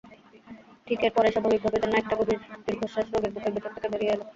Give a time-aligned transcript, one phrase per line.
[0.87, 4.21] ঠিক এর পরেই স্বাভাবিকভাবে যেন একটা গভীর দীর্ঘশ্বাস রোগীর বুকের ভেতর থেকে বেরিয়ে এল।